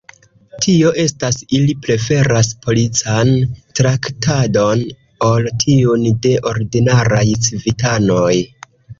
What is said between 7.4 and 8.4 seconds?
civitanoj.